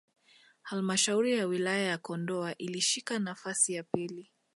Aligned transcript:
halmshauri 0.61 1.37
ya 1.37 1.45
wilaya 1.45 1.83
ya 1.85 1.97
Kondoa 1.97 2.57
ilishika 2.57 3.19
nafasi 3.19 3.73
ya 3.73 3.83
pili 3.83 4.31